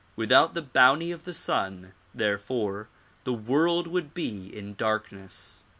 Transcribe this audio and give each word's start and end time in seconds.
Without 0.15 0.55
the 0.55 0.63
bounty 0.63 1.11
of 1.11 1.25
the 1.25 1.31
sun 1.31 1.93
therefore 2.11 2.89
the 3.23 3.33
world 3.35 3.85
would 3.85 4.15
be 4.15 4.47
in 4.47 4.73
darkness. 4.73 5.63